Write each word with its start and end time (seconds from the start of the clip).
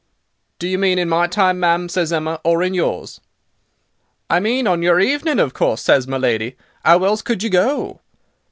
"'Do 0.57 0.67
you 0.67 0.79
mean 0.79 0.97
in 0.97 1.07
my 1.07 1.27
time, 1.27 1.59
ma'am,' 1.59 1.87
says 1.87 2.11
Emma, 2.11 2.39
'or 2.43 2.63
in 2.63 2.73
yours.' 2.73 3.21
"'I 4.31 4.39
mean 4.39 4.65
on 4.65 4.81
your 4.81 4.99
evening 4.99 5.37
of 5.37 5.53
course,' 5.53 5.79
says 5.83 6.07
my 6.07 6.17
lady. 6.17 6.55
''Ow 6.83 7.03
else 7.03 7.21
could 7.21 7.43
you 7.43 7.51
go? 7.51 8.01